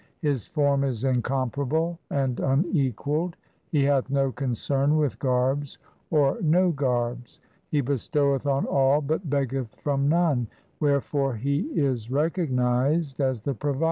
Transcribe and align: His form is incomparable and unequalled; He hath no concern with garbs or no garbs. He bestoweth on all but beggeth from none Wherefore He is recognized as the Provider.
His 0.23 0.47
form 0.47 0.83
is 0.83 1.03
incomparable 1.03 1.99
and 2.09 2.39
unequalled; 2.39 3.35
He 3.69 3.83
hath 3.83 4.09
no 4.09 4.31
concern 4.31 4.97
with 4.97 5.19
garbs 5.19 5.77
or 6.09 6.41
no 6.41 6.71
garbs. 6.71 7.39
He 7.69 7.81
bestoweth 7.81 8.47
on 8.47 8.65
all 8.65 9.01
but 9.01 9.29
beggeth 9.29 9.75
from 9.75 10.09
none 10.09 10.47
Wherefore 10.79 11.35
He 11.35 11.67
is 11.79 12.09
recognized 12.09 13.19
as 13.21 13.41
the 13.41 13.53
Provider. 13.53 13.79